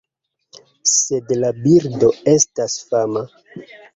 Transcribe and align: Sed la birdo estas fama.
Sed 0.91 1.29
la 1.41 1.51
birdo 1.67 2.11
estas 2.35 2.79
fama. 2.89 3.25